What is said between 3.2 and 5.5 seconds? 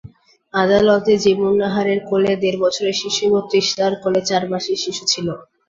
এবং তৃষ্ণার কোলে চার মাসের শিশু ছিল।